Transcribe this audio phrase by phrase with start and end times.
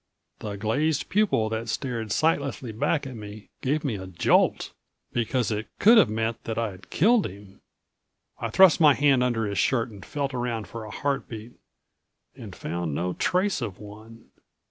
[0.39, 4.73] The glazed pupil that stared sightlessly back at me gave me a jolt,
[5.13, 7.61] because it could have meant that I'd killed him.
[8.39, 11.53] I thrust my hand under his shirt and felt around for a heartbeat
[12.35, 14.31] and found no trace of one.